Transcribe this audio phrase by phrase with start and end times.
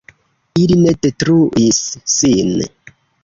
[0.61, 1.83] Ili ne detruis
[2.17, 2.57] sin.